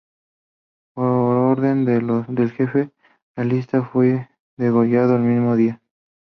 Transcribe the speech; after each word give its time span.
Por 0.95 1.05
orden 1.05 1.85
del 1.85 2.51
jefe 2.53 2.91
realista, 3.35 3.83
fue 3.85 4.29
degollado 4.57 5.15
el 5.15 5.21
mismo 5.21 5.55
día. 5.55 5.79